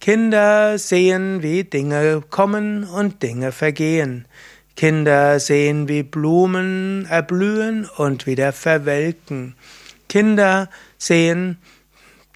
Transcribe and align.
Kinder 0.00 0.78
sehen, 0.78 1.42
wie 1.42 1.64
Dinge 1.64 2.22
kommen 2.30 2.84
und 2.84 3.22
Dinge 3.22 3.52
vergehen. 3.52 4.26
Kinder 4.76 5.40
sehen, 5.40 5.88
wie 5.88 6.02
Blumen 6.02 7.06
erblühen 7.10 7.88
und 7.96 8.26
wieder 8.26 8.52
verwelken. 8.52 9.56
Kinder 10.10 10.68
sehen, 10.98 11.58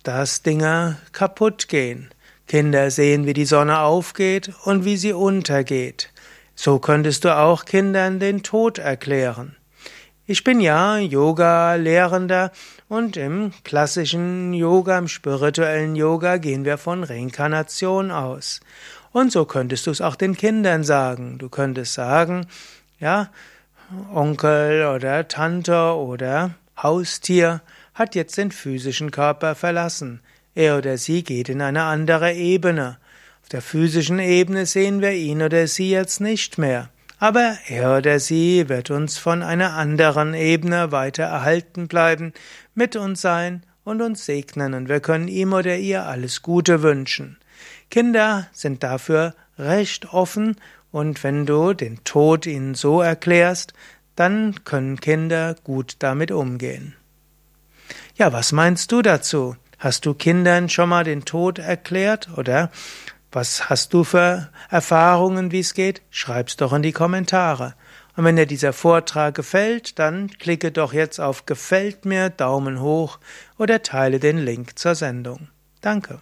dass 0.05 0.43
Dinge 0.43 0.97
kaputt 1.11 1.67
gehen. 1.67 2.09
Kinder 2.47 2.93
sehen, 2.93 3.27
wie 3.27 3.33
die 3.33 3.47
Sonne 3.47 3.81
aufgeht 3.81 4.53
und 4.63 4.85
wie 4.85 4.97
sie 4.97 5.13
untergeht. 5.13 6.13
So 6.55 6.79
könntest 6.79 7.25
du 7.25 7.37
auch 7.37 7.65
Kindern 7.65 8.21
den 8.21 8.45
Tod 8.45 8.79
erklären. 8.79 9.57
Ich 10.25 10.45
bin 10.45 10.61
ja 10.61 10.99
Yoga-Lehrender 10.99 12.53
und 12.89 13.17
im 13.17 13.51
klassischen 13.65 14.55
Yoga, 14.55 14.97
im 14.97 15.09
spirituellen 15.09 15.97
Yoga 15.97 16.37
gehen 16.37 16.65
wir 16.65 16.79
von 16.79 17.03
Reinkarnation 17.03 18.13
aus. 18.13 18.61
Und 19.11 19.33
so 19.33 19.47
könntest 19.47 19.89
du 19.89 19.91
es 19.91 20.01
auch 20.01 20.15
den 20.15 20.37
Kindern 20.37 20.85
sagen. 20.85 21.39
Du 21.39 21.49
könntest 21.49 21.95
sagen, 21.95 22.47
ja, 23.01 23.31
Onkel 24.15 24.87
oder 24.87 25.27
Tante 25.27 25.97
oder 25.97 26.55
Haustier 26.85 27.63
hat 27.95 28.15
jetzt 28.15 28.37
den 28.37 28.53
physischen 28.53 29.11
Körper 29.11 29.55
verlassen. 29.55 30.21
Er 30.55 30.77
oder 30.79 30.99
sie 30.99 31.25
geht 31.25 31.49
in 31.49 31.63
eine 31.63 31.85
andere 31.85 32.35
Ebene. 32.35 32.99
Auf 33.43 33.49
der 33.49 33.63
physischen 33.63 34.19
Ebene 34.19 34.67
sehen 34.67 35.01
wir 35.01 35.13
ihn 35.13 35.43
oder 35.43 35.67
sie 35.67 35.91
jetzt 35.91 36.21
nicht 36.21 36.59
mehr. 36.59 36.91
Aber 37.19 37.57
er 37.69 37.97
oder 37.97 38.21
sie 38.21 38.69
wird 38.69 38.91
uns 38.91 39.17
von 39.17 39.43
einer 39.43 39.73
anderen 39.73 40.35
Ebene 40.35 40.93
weiter 40.93 41.25
erhalten 41.25 41.89
bleiben, 41.89 42.35
mit 42.75 42.97
uns 42.97 43.23
sein 43.23 43.65
und 43.85 44.03
uns 44.03 44.27
segnen, 44.27 44.75
und 44.75 44.89
wir 44.89 45.01
können 45.01 45.29
ihm 45.29 45.55
oder 45.55 45.77
ihr 45.77 46.05
alles 46.05 46.43
Gute 46.43 46.83
wünschen. 46.83 47.39
Kinder 47.91 48.49
sind 48.53 48.83
dafür 48.83 49.35
recht 49.59 50.13
offen, 50.13 50.57
und 50.91 51.25
wenn 51.25 51.45
du 51.45 51.73
den 51.73 52.05
Tod 52.05 52.47
ihnen 52.47 52.75
so 52.75 53.01
erklärst, 53.01 53.73
dann 54.17 54.65
können 54.65 55.01
Kinder 55.01 55.57
gut 55.65 55.97
damit 55.99 56.31
umgehen. 56.31 56.95
Ja, 58.17 58.33
was 58.33 58.53
meinst 58.53 58.93
du 58.93 59.03
dazu? 59.03 59.57
Hast 59.79 60.07
du 60.07 60.15
Kindern 60.15 60.69
schon 60.69 60.89
mal 60.89 61.05
den 61.05 61.25
Tod 61.25 61.59
erklärt 61.59 62.29
oder 62.37 62.71
was 63.33 63.69
hast 63.69 63.93
du 63.93 64.05
für 64.05 64.49
Erfahrungen, 64.71 65.51
wie 65.51 65.61
es 65.61 65.75
geht? 65.75 66.03
Schreib's 66.11 66.57
doch 66.57 66.73
in 66.73 66.83
die 66.83 66.93
Kommentare. 66.93 67.75
Und 68.17 68.25
wenn 68.25 68.37
dir 68.37 68.47
dieser 68.47 68.73
Vortrag 68.73 69.35
gefällt, 69.35 69.99
dann 69.99 70.29
klicke 70.29 70.71
doch 70.71 70.93
jetzt 70.93 71.19
auf 71.19 71.47
Gefällt 71.47 72.05
mir, 72.05 72.31
Daumen 72.31 72.81
hoch 72.81 73.19
oder 73.59 73.83
teile 73.83 74.21
den 74.21 74.39
Link 74.39 74.79
zur 74.79 74.95
Sendung. 74.95 75.49
Danke. 75.81 76.21